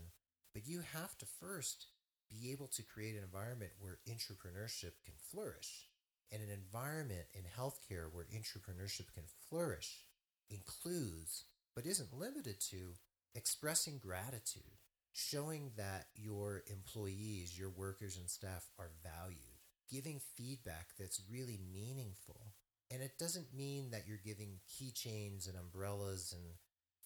but 0.53 0.67
you 0.67 0.83
have 0.93 1.17
to 1.19 1.27
first 1.41 1.87
be 2.29 2.51
able 2.51 2.67
to 2.67 2.83
create 2.83 3.15
an 3.15 3.23
environment 3.23 3.71
where 3.79 3.99
intrapreneurship 4.09 4.93
can 5.05 5.15
flourish. 5.31 5.87
And 6.33 6.43
an 6.43 6.51
environment 6.51 7.27
in 7.35 7.43
healthcare 7.43 8.13
where 8.13 8.25
intrapreneurship 8.25 9.13
can 9.15 9.23
flourish 9.49 10.05
includes, 10.51 11.45
but 11.75 11.87
isn't 11.87 12.19
limited 12.19 12.61
to, 12.71 12.95
expressing 13.35 13.99
gratitude, 13.99 14.81
showing 15.13 15.71
that 15.77 16.07
your 16.17 16.65
employees, 16.67 17.57
your 17.57 17.71
workers 17.71 18.17
and 18.17 18.29
staff 18.29 18.67
are 18.79 18.91
valued, 19.05 19.61
giving 19.91 20.21
feedback 20.37 20.89
that's 20.99 21.23
really 21.31 21.61
meaningful. 21.73 22.55
And 22.91 23.03
it 23.03 23.19
doesn't 23.19 23.55
mean 23.55 23.91
that 23.91 24.07
you're 24.07 24.19
giving 24.25 24.61
keychains 24.71 25.49
and 25.49 25.59
umbrellas 25.59 26.33
and 26.37 26.55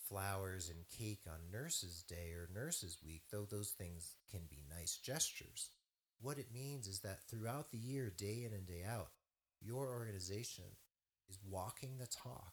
flowers 0.08 0.68
and 0.68 0.84
cake 0.88 1.22
on 1.26 1.52
Nurses 1.52 2.02
Day 2.02 2.32
or 2.34 2.48
Nurses 2.52 2.98
Week, 3.04 3.22
though 3.30 3.46
those 3.48 3.70
things 3.70 4.16
can 4.30 4.42
be 4.50 4.62
nice 4.68 4.96
gestures. 4.96 5.70
What 6.20 6.38
it 6.38 6.52
means 6.52 6.86
is 6.86 7.00
that 7.00 7.22
throughout 7.28 7.70
the 7.70 7.78
year, 7.78 8.12
day 8.14 8.44
in 8.44 8.52
and 8.52 8.66
day 8.66 8.82
out, 8.86 9.08
your 9.60 9.88
organization 9.88 10.64
is 11.28 11.38
walking 11.48 11.96
the 11.98 12.06
talk 12.06 12.52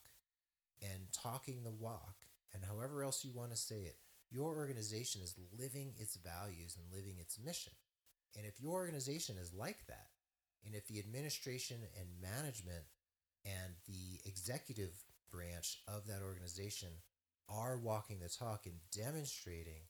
and 0.82 1.12
talking 1.12 1.64
the 1.64 1.72
walk, 1.72 2.16
and 2.54 2.64
however 2.64 3.04
else 3.04 3.26
you 3.26 3.32
want 3.34 3.52
to 3.52 3.58
say 3.58 3.82
it, 3.82 3.98
your 4.30 4.56
organization 4.56 5.22
is 5.22 5.36
living 5.58 5.94
its 5.98 6.16
values 6.16 6.78
and 6.78 6.94
living 6.94 7.18
its 7.20 7.40
mission. 7.44 7.74
And 8.38 8.46
if 8.46 8.60
your 8.62 8.74
organization 8.74 9.38
is 9.42 9.54
like 9.54 9.86
that, 9.88 10.08
and 10.66 10.76
if 10.76 10.88
the 10.88 11.00
administration 11.00 11.78
and 11.98 12.08
management 12.22 12.84
and 13.48 13.74
the 13.88 14.20
executive 14.28 14.92
branch 15.32 15.80
of 15.88 16.08
that 16.08 16.22
organization 16.24 16.90
are 17.50 17.78
walking 17.78 18.20
the 18.20 18.30
talk 18.30 18.66
and 18.66 18.76
demonstrating 18.92 19.88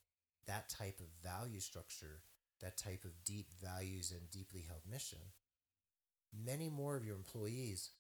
that 0.48 0.70
type 0.70 1.00
of 1.00 1.30
value 1.30 1.60
structure, 1.60 2.22
that 2.62 2.78
type 2.78 3.04
of 3.04 3.24
deep 3.26 3.48
values 3.62 4.12
and 4.12 4.30
deeply 4.30 4.64
held 4.68 4.82
mission, 4.90 5.20
many 6.46 6.70
more 6.70 6.96
of 6.96 7.06
your 7.06 7.16
employees 7.16 7.92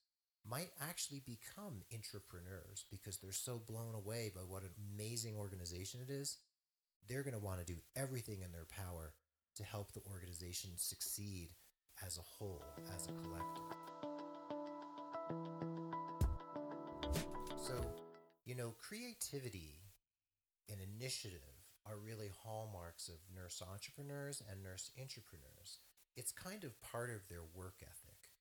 might 0.49 0.69
actually 0.81 1.21
become 1.25 1.81
intrapreneurs 1.93 2.85
because 2.89 3.17
they're 3.17 3.31
so 3.31 3.61
blown 3.67 3.95
away 3.95 4.31
by 4.33 4.41
what 4.41 4.63
an 4.63 4.69
amazing 4.93 5.35
organization 5.35 5.99
it 6.07 6.11
is. 6.11 6.37
They're 7.07 7.23
going 7.23 7.33
to 7.33 7.39
want 7.39 7.59
to 7.59 7.65
do 7.65 7.79
everything 7.95 8.41
in 8.43 8.51
their 8.51 8.67
power 8.69 9.13
to 9.55 9.63
help 9.63 9.91
the 9.91 10.01
organization 10.11 10.71
succeed 10.77 11.49
as 12.05 12.17
a 12.17 12.21
whole, 12.21 12.63
as 12.95 13.07
a 13.07 13.11
collective. 13.11 14.16
You 18.47 18.55
know, 18.55 18.79
creativity 18.79 19.75
and 20.71 20.79
initiative 20.79 21.67
are 21.83 21.99
really 21.99 22.31
hallmarks 22.31 23.11
of 23.11 23.19
nurse 23.35 23.59
entrepreneurs 23.59 24.41
and 24.47 24.63
nurse 24.63 24.89
entrepreneurs. 24.95 25.83
It's 26.15 26.31
kind 26.31 26.63
of 26.63 26.79
part 26.79 27.11
of 27.11 27.27
their 27.27 27.43
work 27.53 27.83
ethic. 27.83 28.31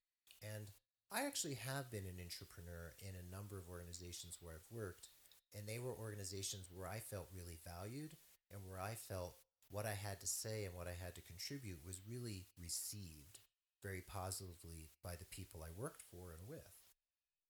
And 0.47 0.71
I 1.11 1.27
actually 1.27 1.59
have 1.59 1.91
been 1.91 2.07
an 2.07 2.23
intrapreneur 2.23 2.95
in 3.03 3.19
a 3.19 3.35
number 3.35 3.59
of 3.59 3.67
organizations 3.69 4.39
where 4.39 4.55
I've 4.55 4.71
worked, 4.71 5.11
and 5.59 5.67
they 5.67 5.81
were 5.81 5.91
organizations 5.91 6.71
where 6.71 6.87
I 6.87 7.01
felt 7.01 7.27
really 7.35 7.59
valued 7.67 8.15
and 8.55 8.63
where 8.63 8.79
I 8.79 8.95
felt 8.95 9.35
what 9.75 9.87
I 9.87 9.99
had 9.99 10.21
to 10.21 10.29
say 10.29 10.67
and 10.67 10.75
what 10.79 10.87
I 10.87 10.95
had 10.95 11.17
to 11.17 11.27
contribute 11.27 11.83
was 11.85 12.07
really 12.07 12.47
received 12.55 13.43
very 13.83 14.07
positively 14.07 14.87
by 15.03 15.19
the 15.19 15.27
people 15.35 15.67
I 15.67 15.75
worked 15.75 16.03
for 16.15 16.31
and 16.31 16.47
with. 16.47 16.79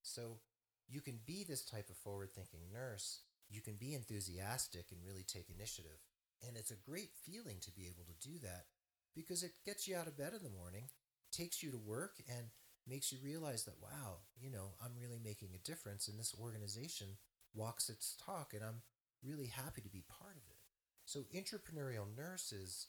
So 0.00 0.40
you 0.88 1.00
can 1.00 1.19
be 1.26 1.45
this 1.45 1.64
type 1.64 1.90
of 1.90 1.97
forward 1.97 2.31
thinking 2.33 2.61
nurse, 2.73 3.21
you 3.49 3.61
can 3.61 3.75
be 3.75 3.95
enthusiastic 3.95 4.87
and 4.90 5.00
really 5.05 5.25
take 5.26 5.50
initiative. 5.50 5.99
And 6.47 6.57
it's 6.57 6.71
a 6.71 6.76
great 6.76 7.11
feeling 7.25 7.59
to 7.62 7.71
be 7.71 7.87
able 7.87 8.05
to 8.05 8.28
do 8.28 8.38
that 8.43 8.66
because 9.14 9.43
it 9.43 9.52
gets 9.64 9.88
you 9.88 9.97
out 9.97 10.07
of 10.07 10.19
bed 10.19 10.33
in 10.37 10.43
the 10.43 10.57
morning, 10.57 10.90
takes 11.33 11.62
you 11.62 11.71
to 11.71 11.78
work, 11.78 12.21
and 12.28 12.49
makes 12.87 13.11
you 13.11 13.19
realize 13.23 13.64
that, 13.64 13.81
wow, 13.83 14.19
you 14.38 14.50
know, 14.50 14.75
I'm 14.85 15.00
really 15.00 15.19
making 15.23 15.50
a 15.55 15.66
difference 15.66 16.09
and 16.09 16.19
this 16.19 16.35
organization 16.40 17.19
walks 17.55 17.88
its 17.88 18.16
talk 18.25 18.52
and 18.55 18.62
I'm 18.62 18.83
really 19.25 19.47
happy 19.47 19.81
to 19.81 19.88
be 19.88 20.05
part 20.09 20.37
of 20.37 20.43
it. 20.50 20.59
So, 21.05 21.25
intrapreneurial 21.35 22.07
nurses 22.16 22.88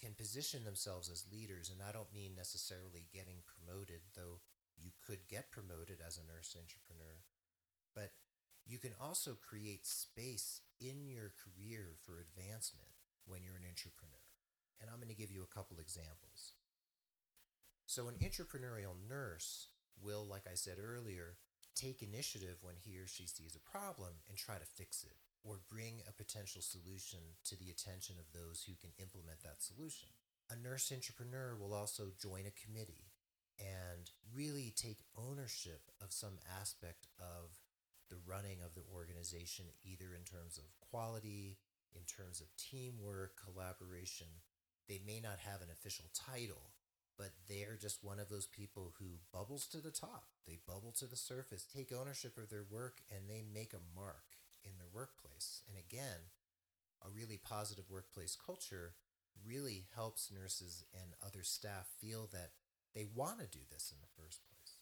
can 0.00 0.14
position 0.14 0.64
themselves 0.64 1.10
as 1.10 1.26
leaders, 1.30 1.70
and 1.70 1.82
I 1.82 1.90
don't 1.90 2.14
mean 2.14 2.34
necessarily 2.36 3.06
getting 3.12 3.42
promoted, 3.42 4.00
though 4.14 4.38
you 4.78 4.90
could 5.04 5.26
get 5.28 5.50
promoted 5.50 5.98
as 5.98 6.18
a 6.18 6.26
nurse 6.26 6.54
intrapreneur, 6.54 7.18
you 8.68 8.78
can 8.78 8.92
also 9.00 9.32
create 9.40 9.86
space 9.86 10.60
in 10.78 11.08
your 11.08 11.32
career 11.40 11.96
for 12.04 12.20
advancement 12.20 12.92
when 13.24 13.40
you're 13.42 13.56
an 13.56 13.64
intrapreneur. 13.64 14.28
And 14.80 14.90
I'm 14.90 15.00
going 15.00 15.08
to 15.08 15.18
give 15.18 15.32
you 15.32 15.42
a 15.42 15.54
couple 15.54 15.80
examples. 15.80 16.52
So, 17.86 18.06
an 18.06 18.20
intrapreneurial 18.20 18.94
nurse 19.08 19.68
will, 20.00 20.28
like 20.28 20.44
I 20.46 20.54
said 20.54 20.76
earlier, 20.78 21.40
take 21.74 22.02
initiative 22.02 22.58
when 22.60 22.74
he 22.76 22.98
or 22.98 23.08
she 23.08 23.26
sees 23.26 23.56
a 23.56 23.70
problem 23.70 24.20
and 24.28 24.36
try 24.36 24.56
to 24.56 24.76
fix 24.76 25.02
it 25.02 25.16
or 25.42 25.64
bring 25.70 26.02
a 26.06 26.12
potential 26.12 26.60
solution 26.60 27.20
to 27.46 27.56
the 27.56 27.70
attention 27.70 28.16
of 28.20 28.30
those 28.36 28.62
who 28.68 28.74
can 28.76 28.90
implement 29.00 29.40
that 29.42 29.62
solution. 29.62 30.10
A 30.50 30.56
nurse 30.56 30.92
intrapreneur 30.92 31.58
will 31.58 31.72
also 31.72 32.12
join 32.20 32.44
a 32.44 32.60
committee 32.60 33.08
and 33.58 34.10
really 34.34 34.72
take 34.76 34.98
ownership 35.16 35.80
of 36.02 36.12
some 36.12 36.38
aspect 36.60 37.08
of 37.18 37.56
the 38.08 38.20
running 38.26 38.58
of 38.64 38.74
the 38.74 38.84
organization, 38.94 39.66
either 39.84 40.14
in 40.16 40.24
terms 40.24 40.58
of 40.58 40.64
quality, 40.90 41.58
in 41.94 42.02
terms 42.04 42.40
of 42.40 42.54
teamwork, 42.56 43.36
collaboration. 43.36 44.28
They 44.88 45.00
may 45.04 45.20
not 45.20 45.38
have 45.44 45.60
an 45.60 45.68
official 45.72 46.06
title, 46.14 46.72
but 47.16 47.32
they're 47.48 47.76
just 47.80 48.04
one 48.04 48.18
of 48.18 48.28
those 48.28 48.46
people 48.46 48.94
who 48.98 49.20
bubbles 49.32 49.66
to 49.68 49.78
the 49.78 49.90
top. 49.90 50.24
They 50.46 50.58
bubble 50.66 50.92
to 50.98 51.06
the 51.06 51.16
surface, 51.16 51.66
take 51.66 51.92
ownership 51.92 52.38
of 52.38 52.48
their 52.48 52.64
work, 52.68 53.00
and 53.10 53.28
they 53.28 53.42
make 53.42 53.74
a 53.74 53.84
mark 53.94 54.38
in 54.64 54.72
their 54.78 54.88
workplace. 54.92 55.62
And 55.68 55.76
again, 55.76 56.32
a 57.04 57.10
really 57.10 57.36
positive 57.36 57.90
workplace 57.90 58.36
culture 58.36 58.94
really 59.46 59.86
helps 59.94 60.32
nurses 60.32 60.84
and 60.94 61.14
other 61.24 61.42
staff 61.42 61.88
feel 62.00 62.28
that 62.32 62.50
they 62.94 63.06
want 63.14 63.38
to 63.40 63.46
do 63.46 63.64
this 63.70 63.92
in 63.92 63.98
the 64.00 64.22
first 64.22 64.40
place. 64.48 64.76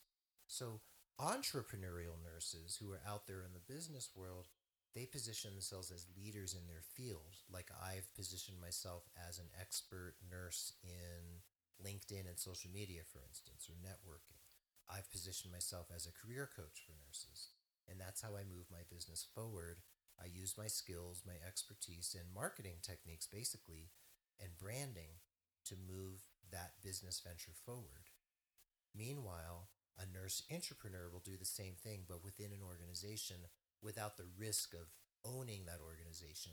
So, 0.46 0.80
entrepreneurial 1.20 2.20
nurses 2.22 2.76
who 2.80 2.92
are 2.92 3.00
out 3.06 3.26
there 3.26 3.42
in 3.42 3.52
the 3.54 3.72
business 3.72 4.10
world, 4.14 4.46
they 4.94 5.06
position 5.06 5.52
themselves 5.52 5.90
as 5.90 6.08
leaders 6.16 6.54
in 6.54 6.66
their 6.66 6.84
field. 6.94 7.36
Like 7.52 7.68
I've 7.72 8.08
positioned 8.14 8.60
myself 8.60 9.04
as 9.28 9.38
an 9.38 9.48
expert 9.60 10.16
nurse 10.24 10.72
in 10.82 11.44
LinkedIn 11.84 12.28
and 12.28 12.38
social 12.38 12.70
media, 12.72 13.02
for 13.04 13.20
instance, 13.20 13.68
or 13.68 13.76
networking. 13.76 14.40
I've 14.88 15.10
positioned 15.10 15.52
myself 15.52 15.88
as 15.94 16.06
a 16.06 16.16
career 16.16 16.48
coach 16.48 16.80
for 16.84 16.96
nurses. 16.96 17.52
And 17.88 18.00
that's 18.00 18.22
how 18.22 18.34
I 18.34 18.48
move 18.48 18.66
my 18.70 18.82
business 18.88 19.26
forward. 19.34 19.84
I 20.18 20.26
use 20.26 20.56
my 20.56 20.66
skills, 20.66 21.22
my 21.26 21.36
expertise, 21.46 22.16
and 22.18 22.32
marketing 22.34 22.80
techniques, 22.82 23.26
basically, 23.26 23.90
and 24.40 24.56
branding 24.58 25.20
to 25.66 25.74
move 25.76 26.24
that 26.50 26.80
business 26.82 27.20
venture 27.20 27.52
forward. 27.64 28.08
Meanwhile, 28.94 29.68
a 29.98 30.04
nurse 30.12 30.42
intrapreneur 30.52 31.12
will 31.12 31.24
do 31.24 31.36
the 31.38 31.44
same 31.44 31.74
thing, 31.74 32.04
but 32.08 32.24
within 32.24 32.52
an 32.52 32.64
organization 32.66 33.36
without 33.82 34.16
the 34.16 34.28
risk 34.38 34.74
of 34.74 34.92
owning 35.24 35.64
that 35.66 35.80
organization 35.84 36.52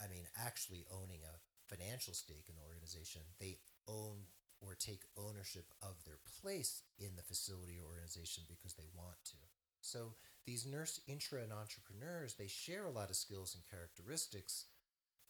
I 0.00 0.08
mean, 0.08 0.24
actually 0.40 0.86
owning 0.90 1.20
a 1.28 1.38
financial 1.68 2.14
stake 2.14 2.48
in 2.48 2.56
the 2.56 2.66
organization. 2.66 3.20
They 3.38 3.58
own 3.86 4.24
or 4.60 4.74
take 4.74 5.04
ownership 5.16 5.72
of 5.82 6.02
their 6.04 6.18
place 6.40 6.82
in 6.98 7.16
the 7.16 7.22
facility 7.22 7.78
or 7.78 7.88
organization 7.88 8.44
because 8.48 8.74
they 8.74 8.88
want 8.96 9.16
to. 9.24 9.36
So 9.80 10.14
these 10.46 10.66
nurse 10.66 11.00
intra 11.06 11.42
and 11.42 11.52
entrepreneurs, 11.52 12.34
they 12.34 12.48
share 12.48 12.84
a 12.84 12.90
lot 12.90 13.10
of 13.10 13.16
skills 13.16 13.54
and 13.54 13.64
characteristics. 13.68 14.66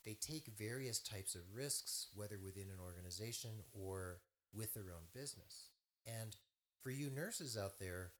They 0.04 0.14
take 0.14 0.46
various 0.58 0.98
types 0.98 1.34
of 1.34 1.54
risks, 1.54 2.08
whether 2.14 2.38
within 2.42 2.70
an 2.70 2.82
organization 2.82 3.50
or 3.72 4.20
with 4.52 4.74
their 4.74 4.90
own 4.90 5.06
business. 5.14 5.68
And 6.06 6.34
for 6.82 6.90
you 6.90 7.10
nurses 7.10 7.56
out 7.56 7.78
there, 7.78 8.12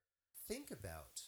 think 0.47 0.71
about 0.71 1.23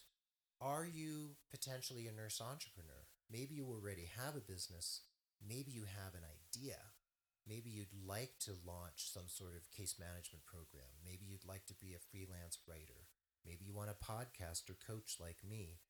are 0.60 0.86
you 0.86 1.34
potentially 1.50 2.06
a 2.06 2.12
nurse 2.12 2.40
entrepreneur? 2.40 3.08
Maybe 3.30 3.54
you 3.54 3.66
already 3.66 4.08
have 4.16 4.36
a 4.36 4.44
business. 4.44 5.00
Maybe 5.42 5.72
you 5.72 5.82
have 5.82 6.14
an 6.14 6.22
idea. 6.22 6.78
Maybe 7.48 7.70
you'd 7.70 7.96
like 8.06 8.38
to 8.46 8.52
launch 8.64 9.10
some 9.10 9.26
sort 9.26 9.56
of 9.56 9.70
case 9.72 9.96
management 9.98 10.44
program. 10.46 11.02
Maybe 11.02 11.26
you'd 11.26 11.48
like 11.48 11.66
to 11.66 11.74
be 11.74 11.94
a 11.94 12.06
freelance 12.12 12.58
writer. 12.68 13.10
Maybe 13.44 13.64
you 13.64 13.74
want 13.74 13.90
a 13.90 13.98
podcast 13.98 14.70
or 14.70 14.78
coach 14.86 15.16
like 15.18 15.42
me. 15.42 15.80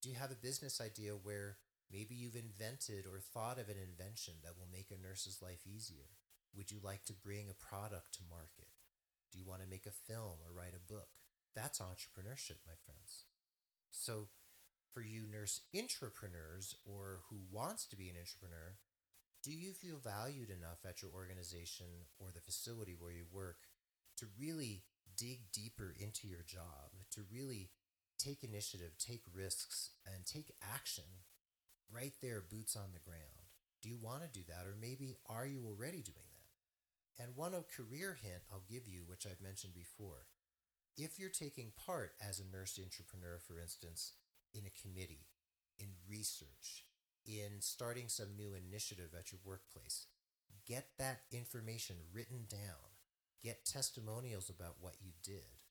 Do 0.00 0.08
you 0.08 0.14
have 0.14 0.30
a 0.30 0.38
business 0.38 0.80
idea 0.80 1.18
where 1.18 1.58
maybe 1.90 2.14
you've 2.14 2.38
invented 2.38 3.02
or 3.02 3.18
thought 3.18 3.58
of 3.58 3.68
an 3.68 3.82
invention 3.82 4.34
that 4.44 4.54
will 4.54 4.70
make 4.70 4.92
a 4.92 5.02
nurse's 5.02 5.42
life 5.42 5.66
easier? 5.66 6.14
Would 6.54 6.70
you 6.70 6.78
like 6.84 7.04
to 7.06 7.12
bring 7.18 7.50
a 7.50 7.58
product 7.58 8.14
to 8.14 8.30
market? 8.30 8.77
Do 9.32 9.38
you 9.38 9.44
want 9.44 9.62
to 9.62 9.68
make 9.68 9.86
a 9.86 9.90
film 9.90 10.40
or 10.44 10.52
write 10.54 10.74
a 10.74 10.92
book? 10.92 11.08
That's 11.54 11.80
entrepreneurship, 11.80 12.64
my 12.66 12.76
friends. 12.84 13.24
So, 13.90 14.28
for 14.92 15.02
you 15.02 15.26
nurse 15.30 15.60
intrapreneurs 15.74 16.74
or 16.84 17.20
who 17.28 17.40
wants 17.50 17.86
to 17.86 17.96
be 17.96 18.08
an 18.08 18.16
intrapreneur, 18.16 18.76
do 19.42 19.52
you 19.52 19.72
feel 19.72 19.98
valued 19.98 20.50
enough 20.50 20.84
at 20.88 21.02
your 21.02 21.10
organization 21.14 21.86
or 22.18 22.28
the 22.32 22.40
facility 22.40 22.96
where 22.98 23.12
you 23.12 23.24
work 23.30 23.68
to 24.16 24.26
really 24.38 24.82
dig 25.16 25.52
deeper 25.52 25.94
into 25.98 26.26
your 26.26 26.42
job, 26.46 26.90
to 27.12 27.22
really 27.30 27.70
take 28.18 28.42
initiative, 28.42 28.92
take 28.98 29.22
risks, 29.32 29.90
and 30.06 30.26
take 30.26 30.52
action 30.74 31.04
right 31.92 32.14
there, 32.20 32.42
boots 32.42 32.76
on 32.76 32.92
the 32.92 33.00
ground? 33.00 33.46
Do 33.82 33.88
you 33.88 33.96
want 34.00 34.22
to 34.22 34.28
do 34.28 34.44
that? 34.48 34.66
Or 34.66 34.74
maybe 34.80 35.16
are 35.28 35.46
you 35.46 35.64
already 35.66 36.02
doing? 36.02 36.27
And 37.18 37.34
one 37.34 37.54
of 37.54 37.68
career 37.68 38.16
hint 38.22 38.42
I'll 38.52 38.62
give 38.68 38.86
you, 38.86 39.02
which 39.06 39.26
I've 39.26 39.42
mentioned 39.42 39.74
before, 39.74 40.26
if 40.96 41.18
you're 41.18 41.30
taking 41.30 41.72
part 41.86 42.12
as 42.20 42.40
a 42.40 42.56
nurse 42.56 42.78
intrapreneur, 42.78 43.40
for 43.40 43.58
instance, 43.60 44.12
in 44.54 44.62
a 44.66 44.82
committee, 44.82 45.26
in 45.78 45.88
research, 46.08 46.84
in 47.26 47.60
starting 47.60 48.08
some 48.08 48.36
new 48.36 48.54
initiative 48.54 49.10
at 49.18 49.32
your 49.32 49.40
workplace, 49.44 50.06
get 50.66 50.86
that 50.98 51.20
information 51.32 51.96
written 52.12 52.46
down. 52.48 52.96
Get 53.42 53.64
testimonials 53.64 54.50
about 54.50 54.76
what 54.80 54.96
you 55.00 55.12
did. 55.22 55.62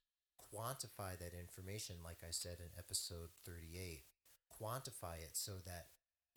Quantify 0.54 1.18
that 1.20 1.34
information, 1.38 1.98
like 2.04 2.20
I 2.24 2.32
said 2.32 2.60
in 2.60 2.72
episode 2.78 3.30
38. 3.46 4.04
Quantify 4.62 5.18
it 5.18 5.34
so 5.34 5.54
that 5.66 5.88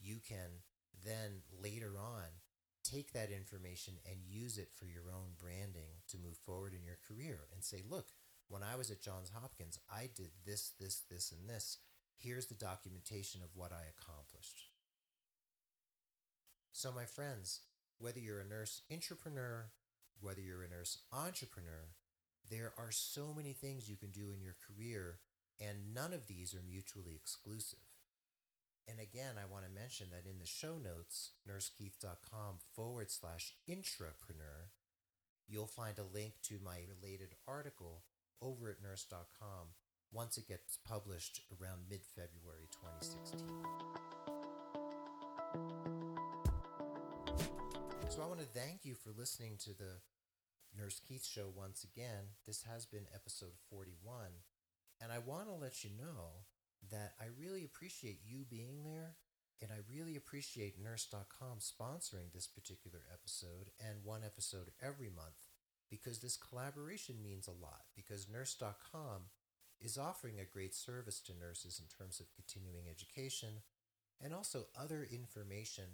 you 0.01 0.17
can 0.27 0.65
then 1.05 1.43
later 1.63 1.93
on 1.97 2.25
take 2.85 3.13
that 3.13 3.31
information 3.31 3.95
and 4.09 4.19
use 4.27 4.59
it 4.59 4.71
for 4.73 4.87
your 4.87 5.11
own 5.13 5.37
branding 5.39 6.03
to 6.09 6.19
move 6.19 6.37
forward 6.37 6.75
in 6.75 6.85
your 6.85 6.99
career 7.07 7.41
and 7.55 7.63
say, 7.63 7.83
look, 7.89 8.07
when 8.49 8.63
I 8.63 8.77
was 8.77 8.91
at 8.91 9.03
Johns 9.03 9.31
Hopkins, 9.35 9.79
I 9.91 10.09
did 10.15 10.31
this, 10.45 10.73
this, 10.81 11.03
this, 11.11 11.33
and 11.33 11.49
this. 11.49 11.79
Here's 12.17 12.47
the 12.47 12.55
documentation 12.55 13.43
of 13.43 13.51
what 13.55 13.73
I 13.73 13.83
accomplished. 13.89 14.65
So, 16.73 16.93
my 16.93 17.05
friends, 17.05 17.61
whether 17.99 18.19
you're 18.19 18.41
a 18.41 18.49
nurse 18.49 18.83
entrepreneur, 18.93 19.71
whether 20.21 20.41
you're 20.41 20.63
a 20.63 20.69
nurse 20.69 20.99
entrepreneur, 21.13 21.95
there 22.51 22.73
are 22.77 22.91
so 22.91 23.33
many 23.35 23.53
things 23.53 23.89
you 23.89 23.97
can 23.97 24.11
do 24.11 24.33
in 24.33 24.43
your 24.43 24.57
career, 24.67 25.19
and 25.61 25.95
none 25.95 26.13
of 26.13 26.27
these 26.27 26.55
are 26.55 26.63
mutually 26.69 27.15
exclusive. 27.15 27.90
And 28.89 28.99
again, 28.99 29.37
I 29.41 29.51
want 29.51 29.65
to 29.65 29.71
mention 29.71 30.09
that 30.11 30.29
in 30.29 30.39
the 30.39 30.47
show 30.47 30.79
notes, 30.79 31.31
nursekeith.com 31.49 32.59
forward 32.75 33.11
slash 33.11 33.55
intrapreneur, 33.69 34.71
you'll 35.49 35.67
find 35.67 35.99
a 35.99 36.15
link 36.15 36.35
to 36.45 36.59
my 36.65 36.81
related 36.89 37.35
article 37.47 38.03
over 38.43 38.69
at 38.69 38.83
nurse.com 38.83 39.75
once 40.13 40.39
it 40.39 40.49
gets 40.49 40.79
published 40.85 41.41
around 41.61 41.83
mid 41.89 42.01
February 42.05 42.69
2016. 42.73 43.47
So 48.09 48.23
I 48.23 48.27
want 48.27 48.41
to 48.41 48.47
thank 48.47 48.85
you 48.85 48.95
for 48.95 49.11
listening 49.17 49.57
to 49.65 49.71
the 49.71 50.03
Nurse 50.77 51.01
Keith 51.07 51.25
Show 51.25 51.47
once 51.55 51.85
again. 51.85 52.35
This 52.47 52.65
has 52.65 52.85
been 52.85 53.07
episode 53.15 53.55
41. 53.71 54.15
And 55.01 55.13
I 55.13 55.19
want 55.19 55.47
to 55.47 55.55
let 55.55 55.85
you 55.85 55.91
know 55.97 56.45
that 56.91 57.15
I 57.21 57.27
really 57.39 57.65
appreciate 57.65 58.21
you 58.25 58.45
being 58.49 58.83
there. 58.85 59.17
And 59.63 59.71
I 59.71 59.85
really 59.93 60.17
appreciate 60.17 60.83
Nurse.com 60.83 61.59
sponsoring 61.59 62.33
this 62.33 62.47
particular 62.47 63.01
episode 63.13 63.71
and 63.79 64.05
one 64.05 64.23
episode 64.25 64.71
every 64.83 65.11
month 65.11 65.49
because 65.91 66.21
this 66.21 66.39
collaboration 66.39 67.17
means 67.23 67.47
a 67.47 67.51
lot. 67.51 67.85
Because 67.95 68.27
Nurse.com 68.29 69.29
is 69.81 69.99
offering 69.99 70.41
a 70.41 70.45
great 70.45 70.75
service 70.75 71.21
to 71.21 71.33
nurses 71.39 71.81
in 71.81 71.87
terms 71.89 72.21
of 72.21 72.33
continuing 72.33 72.85
education 72.89 73.63
and 74.23 74.33
also 74.33 74.67
other 74.79 75.07
information 75.11 75.85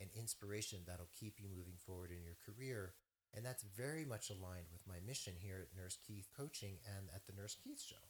and 0.00 0.10
inspiration 0.14 0.80
that'll 0.86 1.10
keep 1.18 1.38
you 1.38 1.48
moving 1.48 1.78
forward 1.84 2.10
in 2.10 2.22
your 2.24 2.36
career. 2.44 2.94
And 3.34 3.44
that's 3.44 3.62
very 3.62 4.04
much 4.04 4.30
aligned 4.30 4.66
with 4.72 4.86
my 4.86 4.96
mission 5.06 5.34
here 5.38 5.60
at 5.62 5.76
Nurse 5.80 5.98
Keith 6.04 6.28
Coaching 6.36 6.78
and 6.96 7.08
at 7.14 7.26
the 7.26 7.40
Nurse 7.40 7.56
Keith 7.62 7.80
Show. 7.80 8.09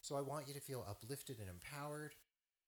So 0.00 0.16
I 0.16 0.22
want 0.22 0.48
you 0.48 0.54
to 0.54 0.60
feel 0.60 0.86
uplifted 0.88 1.38
and 1.38 1.48
empowered. 1.48 2.14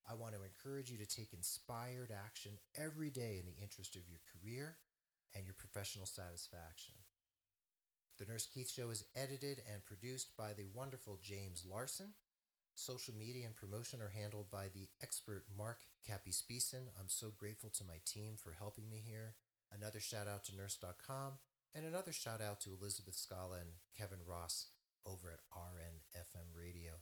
I 0.09 0.15
want 0.15 0.35
to 0.35 0.43
encourage 0.43 0.91
you 0.91 0.99
to 0.99 1.07
take 1.07 1.33
inspired 1.33 2.13
action 2.13 2.53
every 2.77 3.11
day 3.11 3.39
in 3.39 3.47
the 3.47 3.63
interest 3.63 3.97
of 3.97 4.09
your 4.09 4.21
career 4.33 4.77
and 5.35 5.47
your 5.47 5.55
professional 5.55 6.07
satisfaction. 6.07 6.95
The 8.19 8.27
Nurse 8.27 8.47
Keith 8.47 8.71
Show 8.71 8.91
is 8.91 9.05
edited 9.17 9.63
and 9.73 9.85
produced 9.85 10.37
by 10.37 10.53
the 10.53 10.67
wonderful 10.75 11.19
James 11.23 11.65
Larson. 11.69 12.13
Social 12.75 13.15
media 13.15 13.47
and 13.47 13.57
promotion 13.57 14.01
are 14.01 14.13
handled 14.15 14.51
by 14.51 14.67
the 14.75 14.89
expert 15.03 15.45
Mark 15.57 15.79
Capispisen. 16.09 16.89
I'm 16.99 17.09
so 17.09 17.33
grateful 17.37 17.71
to 17.71 17.85
my 17.85 18.01
team 18.05 18.35
for 18.37 18.53
helping 18.59 18.91
me 18.91 19.03
here. 19.05 19.35
Another 19.73 20.01
shout 20.01 20.29
out 20.29 20.45
to 20.45 20.57
nurse.com 20.57 21.33
and 21.75 21.87
another 21.87 22.13
shout 22.13 22.41
out 22.43 22.61
to 22.61 22.77
Elizabeth 22.79 23.15
Scala 23.15 23.57
and 23.57 23.71
Kevin 23.97 24.21
Ross 24.27 24.67
over 25.07 25.31
at 25.31 25.41
RNFM 25.53 26.55
Radio. 26.55 26.93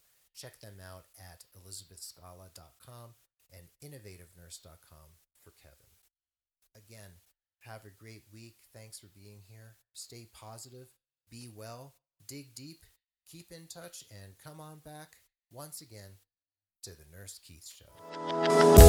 Check 0.41 0.59
them 0.61 0.79
out 0.81 1.05
at 1.19 1.45
elizabethscala.com 1.55 3.15
and 3.53 3.67
innovativenurse.com 3.85 5.11
for 5.45 5.53
Kevin. 5.61 5.93
Again, 6.75 7.11
have 7.61 7.85
a 7.85 7.91
great 7.91 8.23
week. 8.33 8.57
Thanks 8.73 8.99
for 8.99 9.09
being 9.15 9.43
here. 9.49 9.77
Stay 9.93 10.29
positive, 10.33 10.89
be 11.31 11.51
well, 11.55 11.95
dig 12.27 12.55
deep, 12.55 12.87
keep 13.29 13.53
in 13.53 13.67
touch, 13.67 14.03
and 14.11 14.33
come 14.43 14.61
on 14.61 14.79
back 14.83 15.17
once 15.53 15.83
again 15.83 16.13
to 16.85 16.91
the 16.91 17.05
Nurse 17.13 17.39
Keith 17.45 17.69
Show. 17.69 18.80